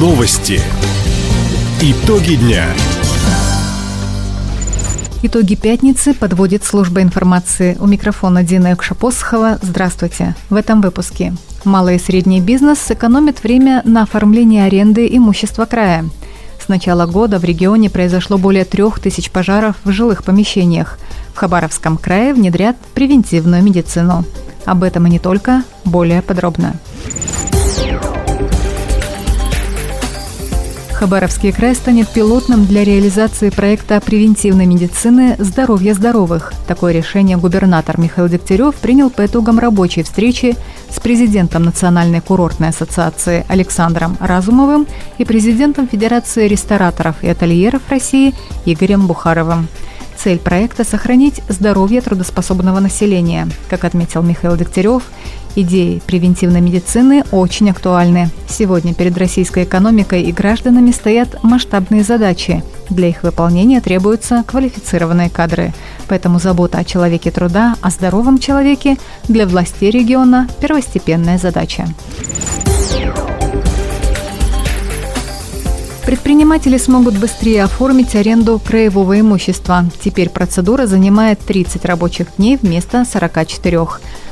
Новости. 0.00 0.62
Итоги 1.82 2.36
дня. 2.36 2.64
Итоги 5.22 5.56
пятницы 5.56 6.14
подводит 6.14 6.64
служба 6.64 7.02
информации. 7.02 7.76
У 7.78 7.86
микрофона 7.86 8.42
Дина 8.42 8.72
Экшапосхова. 8.72 9.58
Здравствуйте. 9.60 10.34
В 10.48 10.54
этом 10.54 10.80
выпуске. 10.80 11.34
Малый 11.64 11.96
и 11.96 11.98
средний 11.98 12.40
бизнес 12.40 12.78
сэкономит 12.78 13.42
время 13.42 13.82
на 13.84 14.04
оформлении 14.04 14.62
аренды 14.62 15.06
имущества 15.06 15.66
края. 15.66 16.06
С 16.58 16.68
начала 16.68 17.04
года 17.04 17.38
в 17.38 17.44
регионе 17.44 17.90
произошло 17.90 18.38
более 18.38 18.64
трех 18.64 19.00
тысяч 19.00 19.30
пожаров 19.30 19.76
в 19.84 19.92
жилых 19.92 20.24
помещениях. 20.24 20.98
В 21.34 21.36
Хабаровском 21.36 21.98
крае 21.98 22.32
внедрят 22.32 22.78
превентивную 22.94 23.62
медицину. 23.62 24.24
Об 24.64 24.82
этом 24.82 25.06
и 25.08 25.10
не 25.10 25.18
только, 25.18 25.62
более 25.84 26.22
подробно. 26.22 26.76
Хабаровский 31.00 31.50
край 31.50 31.74
станет 31.74 32.10
пилотным 32.10 32.66
для 32.66 32.84
реализации 32.84 33.48
проекта 33.48 34.02
превентивной 34.02 34.66
медицины 34.66 35.34
«Здоровье 35.38 35.94
здоровых». 35.94 36.52
Такое 36.68 36.92
решение 36.92 37.38
губернатор 37.38 37.98
Михаил 37.98 38.28
Дегтярев 38.28 38.74
принял 38.74 39.08
по 39.08 39.24
итогам 39.24 39.58
рабочей 39.58 40.02
встречи 40.02 40.58
с 40.90 41.00
президентом 41.00 41.62
Национальной 41.62 42.20
курортной 42.20 42.68
ассоциации 42.68 43.46
Александром 43.48 44.18
Разумовым 44.20 44.86
и 45.16 45.24
президентом 45.24 45.88
Федерации 45.88 46.46
рестораторов 46.46 47.16
и 47.22 47.28
ательеров 47.28 47.80
России 47.88 48.34
Игорем 48.66 49.06
Бухаровым. 49.06 49.68
Цель 50.22 50.38
проекта– 50.38 50.84
сохранить 50.84 51.40
здоровье 51.48 52.02
трудоспособного 52.02 52.78
населения. 52.78 53.48
Как 53.70 53.84
отметил 53.84 54.20
Михаил 54.20 54.54
Дегтярев, 54.54 55.04
идеи 55.56 56.02
превентивной 56.06 56.60
медицины 56.60 57.24
очень 57.32 57.70
актуальны. 57.70 58.28
Сегодня 58.46 58.92
перед 58.92 59.16
российской 59.16 59.64
экономикой 59.64 60.24
и 60.24 60.32
гражданами 60.32 60.90
стоят 60.90 61.42
масштабные 61.42 62.02
задачи. 62.02 62.62
Для 62.90 63.08
их 63.08 63.22
выполнения 63.22 63.80
требуются 63.80 64.44
квалифицированные 64.46 65.30
кадры. 65.30 65.72
Поэтому 66.06 66.38
забота 66.38 66.76
о 66.76 66.84
человеке 66.84 67.30
труда, 67.30 67.76
о 67.80 67.88
здоровом 67.88 68.38
человеке 68.38 68.98
для 69.26 69.46
властей 69.46 69.90
региона– 69.90 70.48
первостепенная 70.60 71.38
задача. 71.38 71.88
Предприниматели 76.10 76.76
смогут 76.76 77.16
быстрее 77.16 77.62
оформить 77.62 78.16
аренду 78.16 78.58
краевого 78.58 79.20
имущества. 79.20 79.84
Теперь 80.02 80.28
процедура 80.28 80.86
занимает 80.86 81.38
30 81.38 81.84
рабочих 81.84 82.26
дней 82.36 82.58
вместо 82.60 83.04
44. 83.04 83.86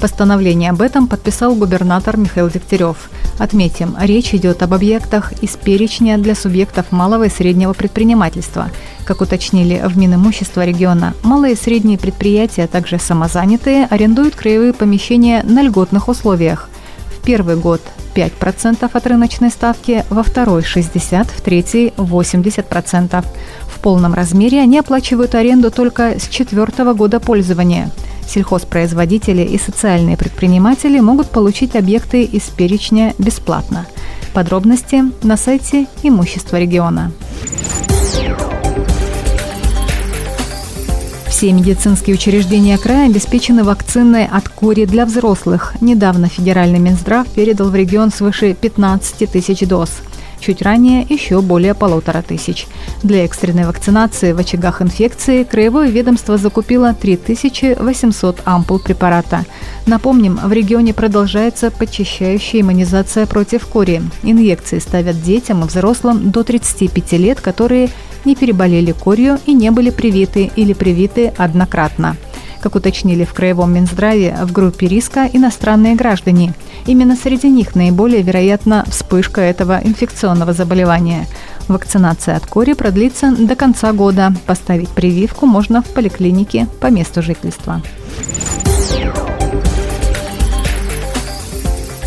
Постановление 0.00 0.70
об 0.70 0.82
этом 0.82 1.06
подписал 1.06 1.54
губернатор 1.54 2.16
Михаил 2.16 2.50
Дегтярев. 2.50 3.08
Отметим, 3.38 3.94
речь 4.00 4.34
идет 4.34 4.64
об 4.64 4.74
объектах 4.74 5.32
из 5.44 5.50
перечня 5.50 6.18
для 6.18 6.34
субъектов 6.34 6.90
малого 6.90 7.26
и 7.26 7.30
среднего 7.30 7.72
предпринимательства. 7.72 8.70
Как 9.04 9.20
уточнили 9.20 9.80
в 9.86 9.96
Минимущество 9.96 10.64
региона, 10.64 11.14
малые 11.22 11.52
и 11.52 11.56
средние 11.56 11.98
предприятия, 11.98 12.64
а 12.64 12.66
также 12.66 12.98
самозанятые, 12.98 13.86
арендуют 13.88 14.34
краевые 14.34 14.72
помещения 14.72 15.44
на 15.44 15.62
льготных 15.62 16.08
условиях. 16.08 16.68
В 17.16 17.24
первый 17.24 17.54
год 17.54 17.80
5% 18.28 18.90
от 18.92 19.06
рыночной 19.06 19.50
ставки, 19.50 20.04
во 20.10 20.22
второй 20.22 20.62
60%, 20.62 21.24
в 21.24 21.40
третий 21.40 21.92
80%. 21.96 23.24
В 23.66 23.80
полном 23.80 24.14
размере 24.14 24.60
они 24.60 24.78
оплачивают 24.78 25.34
аренду 25.34 25.70
только 25.70 26.18
с 26.18 26.28
четвертого 26.28 26.92
года 26.92 27.20
пользования. 27.20 27.90
Сельхозпроизводители 28.26 29.42
и 29.42 29.58
социальные 29.58 30.16
предприниматели 30.16 31.00
могут 31.00 31.30
получить 31.30 31.74
объекты 31.74 32.22
из 32.22 32.42
перечня 32.44 33.14
бесплатно. 33.18 33.86
Подробности 34.32 35.04
на 35.22 35.36
сайте 35.36 35.86
Имущества 36.02 36.58
региона. 36.58 37.10
Все 41.40 41.54
медицинские 41.54 42.16
учреждения 42.16 42.76
края 42.76 43.06
обеспечены 43.06 43.64
вакциной 43.64 44.26
от 44.26 44.50
кори 44.50 44.84
для 44.84 45.06
взрослых. 45.06 45.72
Недавно 45.80 46.28
Федеральный 46.28 46.78
Минздрав 46.78 47.26
передал 47.28 47.70
в 47.70 47.74
регион 47.74 48.12
свыше 48.12 48.52
15 48.52 49.32
тысяч 49.32 49.66
доз. 49.66 50.02
Чуть 50.40 50.62
ранее 50.62 51.06
еще 51.08 51.42
более 51.42 51.74
полутора 51.74 52.22
тысяч. 52.22 52.66
Для 53.02 53.24
экстренной 53.24 53.66
вакцинации 53.66 54.32
в 54.32 54.38
очагах 54.38 54.80
инфекции 54.80 55.44
краевое 55.44 55.90
ведомство 55.90 56.38
закупило 56.38 56.94
3800 56.94 58.40
ампул 58.44 58.78
препарата. 58.78 59.44
Напомним, 59.86 60.40
в 60.42 60.52
регионе 60.52 60.94
продолжается 60.94 61.70
подчищающая 61.70 62.62
иммунизация 62.62 63.26
против 63.26 63.66
кори. 63.66 64.02
Инъекции 64.22 64.78
ставят 64.78 65.22
детям 65.22 65.62
и 65.62 65.66
взрослым 65.66 66.30
до 66.30 66.42
35 66.42 67.12
лет, 67.12 67.40
которые 67.40 67.90
не 68.24 68.34
переболели 68.34 68.92
корью 68.92 69.38
и 69.46 69.52
не 69.52 69.70
были 69.70 69.90
привиты 69.90 70.50
или 70.56 70.72
привиты 70.72 71.32
однократно. 71.36 72.16
Как 72.60 72.74
уточнили 72.74 73.24
в 73.24 73.32
Краевом 73.32 73.72
Минздраве, 73.72 74.36
в 74.42 74.52
группе 74.52 74.86
риска 74.86 75.28
иностранные 75.32 75.94
граждане. 75.94 76.54
Именно 76.86 77.16
среди 77.16 77.48
них 77.48 77.74
наиболее 77.74 78.22
вероятна 78.22 78.84
вспышка 78.88 79.40
этого 79.40 79.80
инфекционного 79.82 80.52
заболевания. 80.52 81.26
Вакцинация 81.68 82.36
от 82.36 82.46
кори 82.46 82.74
продлится 82.74 83.32
до 83.32 83.56
конца 83.56 83.92
года. 83.92 84.34
Поставить 84.46 84.90
прививку 84.90 85.46
можно 85.46 85.82
в 85.82 85.86
поликлинике 85.86 86.66
по 86.80 86.88
месту 86.88 87.22
жительства. 87.22 87.80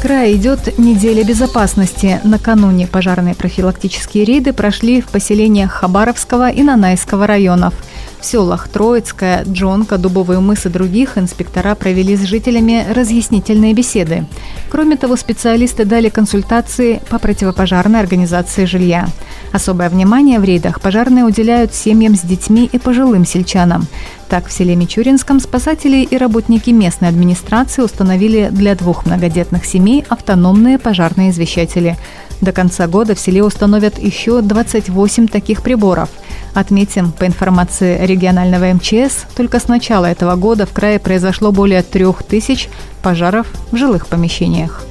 крае 0.03 0.35
идет 0.35 0.77
неделя 0.77 1.23
безопасности. 1.23 2.19
Накануне 2.25 2.87
пожарные 2.87 3.35
профилактические 3.35 4.25
рейды 4.25 4.51
прошли 4.51 4.99
в 4.99 5.07
поселениях 5.07 5.71
Хабаровского 5.71 6.49
и 6.49 6.61
Нанайского 6.61 7.25
районов. 7.25 7.73
В 8.23 8.25
селах 8.25 8.69
Троицкая, 8.69 9.43
Джонка, 9.43 9.97
Дубовый 9.97 10.39
мыс 10.39 10.65
и 10.65 10.69
других 10.69 11.17
инспектора 11.17 11.75
провели 11.75 12.15
с 12.15 12.21
жителями 12.21 12.85
разъяснительные 12.89 13.73
беседы. 13.73 14.25
Кроме 14.69 14.95
того, 14.95 15.17
специалисты 15.17 15.83
дали 15.83 16.07
консультации 16.07 17.01
по 17.09 17.19
противопожарной 17.19 17.99
организации 17.99 18.63
жилья. 18.63 19.09
Особое 19.51 19.89
внимание 19.89 20.39
в 20.39 20.45
рейдах 20.45 20.79
пожарные 20.79 21.25
уделяют 21.25 21.75
семьям 21.75 22.15
с 22.15 22.21
детьми 22.21 22.69
и 22.71 22.79
пожилым 22.79 23.25
сельчанам. 23.25 23.87
Так, 24.29 24.47
в 24.47 24.53
селе 24.53 24.77
Мичуринском 24.77 25.41
спасатели 25.41 25.97
и 25.97 26.17
работники 26.17 26.69
местной 26.69 27.09
администрации 27.09 27.81
установили 27.81 28.47
для 28.49 28.75
двух 28.75 29.05
многодетных 29.05 29.65
семей 29.65 30.05
автономные 30.07 30.79
пожарные 30.79 31.31
извещатели. 31.31 31.97
До 32.39 32.53
конца 32.53 32.87
года 32.87 33.15
в 33.15 33.19
селе 33.19 33.43
установят 33.43 33.99
еще 33.99 34.41
28 34.41 35.27
таких 35.27 35.61
приборов. 35.61 36.09
Отметим, 36.53 37.11
по 37.11 37.25
информации 37.25 38.05
регионального 38.05 38.71
МЧС, 38.73 39.25
только 39.35 39.59
с 39.59 39.67
начала 39.67 40.05
этого 40.05 40.35
года 40.35 40.65
в 40.65 40.73
крае 40.73 40.99
произошло 40.99 41.51
более 41.51 41.81
трех 41.81 42.21
тысяч 42.23 42.69
пожаров 43.01 43.47
в 43.71 43.75
жилых 43.75 44.07
помещениях. 44.07 44.83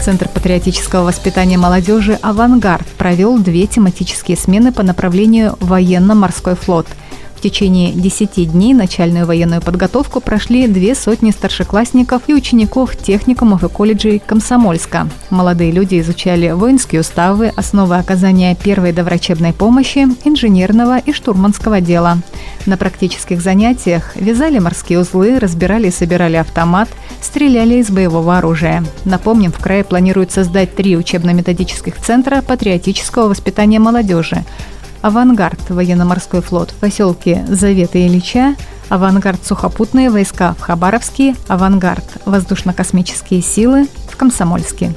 Центр 0.00 0.28
патриотического 0.28 1.04
воспитания 1.04 1.56
молодежи 1.56 2.18
«Авангард» 2.22 2.86
провел 2.98 3.38
две 3.38 3.68
тематические 3.68 4.36
смены 4.36 4.72
по 4.72 4.82
направлению 4.82 5.56
военно-морской 5.60 6.56
флот– 6.56 6.86
течение 7.42 7.92
10 7.92 8.52
дней 8.52 8.72
начальную 8.72 9.26
военную 9.26 9.60
подготовку 9.60 10.20
прошли 10.20 10.68
две 10.68 10.94
сотни 10.94 11.32
старшеклассников 11.32 12.22
и 12.28 12.34
учеников 12.34 12.96
техникумов 12.96 13.64
и 13.64 13.68
колледжей 13.68 14.22
Комсомольска. 14.24 15.08
Молодые 15.30 15.72
люди 15.72 16.00
изучали 16.00 16.52
воинские 16.52 17.00
уставы, 17.00 17.52
основы 17.56 17.96
оказания 17.96 18.54
первой 18.54 18.92
доврачебной 18.92 19.52
помощи, 19.52 20.06
инженерного 20.24 20.98
и 20.98 21.12
штурманского 21.12 21.80
дела. 21.80 22.18
На 22.64 22.76
практических 22.76 23.40
занятиях 23.40 24.14
вязали 24.14 24.60
морские 24.60 25.00
узлы, 25.00 25.40
разбирали 25.40 25.88
и 25.88 25.92
собирали 25.92 26.36
автомат, 26.36 26.88
стреляли 27.20 27.74
из 27.74 27.90
боевого 27.90 28.38
оружия. 28.38 28.84
Напомним, 29.04 29.50
в 29.50 29.58
крае 29.58 29.82
планируют 29.82 30.30
создать 30.30 30.76
три 30.76 30.96
учебно-методических 30.96 31.96
центра 31.96 32.40
патриотического 32.40 33.28
воспитания 33.28 33.80
молодежи– 33.80 34.44
«Авангард» 35.02 35.68
военно-морской 35.68 36.40
флот 36.42 36.70
в 36.70 36.74
поселке 36.74 37.44
Завета 37.48 37.98
Ильича, 37.98 38.54
«Авангард» 38.88 39.44
сухопутные 39.44 40.10
войска 40.10 40.54
в 40.54 40.60
Хабаровске, 40.60 41.34
«Авангард» 41.48 42.04
воздушно-космические 42.24 43.42
силы 43.42 43.88
в 44.08 44.16
Комсомольске. 44.16 44.94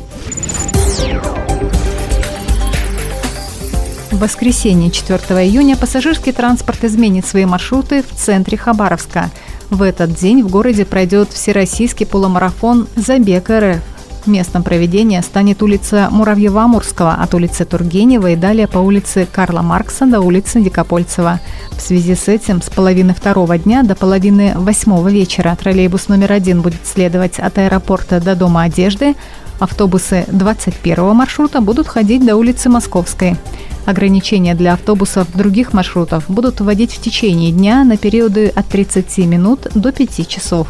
В 4.11 4.19
воскресенье 4.19 4.91
4 4.91 5.17
июня 5.45 5.75
пассажирский 5.75 6.31
транспорт 6.31 6.83
изменит 6.83 7.25
свои 7.25 7.45
маршруты 7.45 8.03
в 8.03 8.15
центре 8.15 8.57
Хабаровска. 8.57 9.29
В 9.69 9.81
этот 9.81 10.13
день 10.13 10.43
в 10.43 10.49
городе 10.49 10.85
пройдет 10.85 11.33
всероссийский 11.33 12.05
полумарафон 12.05 12.87
«Забег 12.95 13.49
РФ». 13.49 13.94
Местом 14.27 14.63
проведения 14.63 15.21
станет 15.21 15.61
улица 15.61 16.09
Муравьева-Амурского 16.11 17.15
от 17.21 17.33
улицы 17.33 17.65
Тургенева 17.65 18.31
и 18.31 18.35
далее 18.35 18.67
по 18.67 18.79
улице 18.79 19.27
Карла 19.31 19.61
Маркса 19.61 20.05
до 20.05 20.21
улицы 20.21 20.61
Дикопольцева. 20.61 21.39
В 21.71 21.81
связи 21.81 22.15
с 22.15 22.27
этим 22.27 22.61
с 22.61 22.69
половины 22.69 23.13
второго 23.13 23.57
дня 23.57 23.83
до 23.83 23.95
половины 23.95 24.53
восьмого 24.55 25.09
вечера 25.09 25.55
троллейбус 25.55 26.07
номер 26.07 26.31
один 26.31 26.61
будет 26.61 26.85
следовать 26.85 27.39
от 27.39 27.57
аэропорта 27.57 28.19
до 28.19 28.35
Дома 28.35 28.63
одежды, 28.63 29.15
Автобусы 29.59 30.25
21 30.27 31.15
маршрута 31.15 31.61
будут 31.61 31.87
ходить 31.87 32.25
до 32.25 32.35
улицы 32.35 32.69
Московской. 32.69 33.37
Ограничения 33.85 34.53
для 34.53 34.73
автобусов 34.73 35.27
других 35.33 35.71
маршрутов 35.71 36.25
будут 36.27 36.59
вводить 36.59 36.91
в 36.91 37.01
течение 37.01 37.51
дня 37.51 37.83
на 37.83 37.97
периоды 37.97 38.47
от 38.47 38.67
30 38.67 39.17
минут 39.19 39.67
до 39.73 39.91
5 39.91 40.27
часов. 40.27 40.67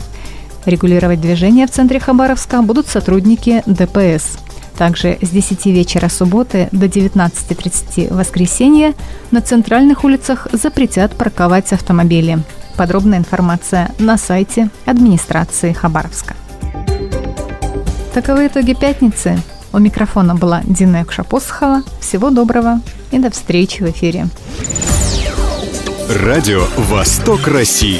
Регулировать 0.65 1.21
движение 1.21 1.67
в 1.67 1.71
центре 1.71 1.99
Хабаровска 1.99 2.61
будут 2.61 2.87
сотрудники 2.87 3.61
ДПС. 3.65 4.37
Также 4.77 5.17
с 5.21 5.29
10 5.29 5.65
вечера 5.67 6.09
субботы 6.09 6.67
до 6.71 6.87
19.30 6.87 8.13
воскресенья 8.13 8.93
на 9.31 9.41
центральных 9.41 10.03
улицах 10.03 10.47
запретят 10.51 11.15
парковать 11.15 11.71
автомобили. 11.71 12.39
Подробная 12.75 13.19
информация 13.19 13.91
на 13.99 14.17
сайте 14.17 14.69
администрации 14.85 15.71
Хабаровска. 15.71 16.35
Таковы 18.13 18.47
итоги 18.47 18.73
пятницы. 18.73 19.37
У 19.71 19.77
микрофона 19.77 20.35
была 20.35 20.61
Дина 20.63 20.97
Якшапосхова. 20.97 21.83
Всего 22.01 22.31
доброго 22.31 22.81
и 23.11 23.19
до 23.19 23.29
встречи 23.29 23.83
в 23.83 23.89
эфире. 23.91 24.27
Радио 26.09 26.65
«Восток 26.77 27.47
России». 27.47 27.99